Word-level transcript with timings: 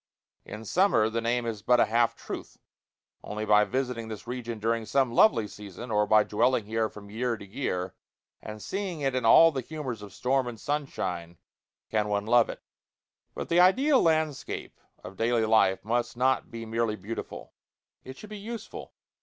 In 0.45 0.65
summer 0.65 1.11
the 1.11 1.21
name 1.21 1.45
is 1.45 1.61
but 1.61 1.79
a 1.79 1.85
half 1.85 2.15
truth. 2.15 2.57
Only 3.23 3.45
by 3.45 3.65
visiting 3.65 4.07
this 4.07 4.25
region 4.25 4.57
during 4.57 4.83
some 4.83 5.13
lovely 5.13 5.47
season, 5.47 5.91
or 5.91 6.07
by 6.07 6.23
dwelling 6.23 6.65
here 6.65 6.89
from 6.89 7.11
year 7.11 7.37
to 7.37 7.45
year, 7.45 7.93
and 8.41 8.63
seeing 8.63 9.01
it 9.01 9.13
in 9.13 9.25
all 9.25 9.51
the 9.51 9.61
humors 9.61 10.01
of 10.01 10.11
storm 10.11 10.47
and 10.47 10.59
sunshine, 10.59 11.37
can 11.91 12.07
one 12.07 12.25
love 12.25 12.49
it. 12.49 12.61
III 12.61 12.65
But 13.35 13.49
the 13.49 13.59
ideal 13.59 14.01
landscape 14.01 14.79
of 15.03 15.17
daily 15.17 15.45
life 15.45 15.85
must 15.85 16.17
not 16.17 16.49
be 16.49 16.65
merely 16.65 16.95
beautiful: 16.95 17.53
it 18.03 18.17
should 18.17 18.31
be 18.31 18.39
useful. 18.39 18.95